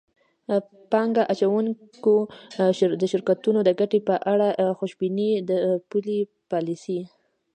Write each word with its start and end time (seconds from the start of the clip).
پانګه 0.91 1.23
اچوونکو 1.31 2.15
د 3.01 3.03
شرکتونو 3.11 3.59
د 3.63 3.69
ګټې 3.79 3.99
په 4.07 4.15
اړه 4.33 4.47
خوشبیني 4.79 5.29
د 5.49 5.51
پولي 5.89 6.19
پالیسۍ 6.51 6.99